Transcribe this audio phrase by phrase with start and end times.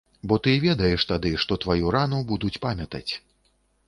[0.29, 3.07] Бо ты ведаеш тады, што тваю рану будуць памятаць.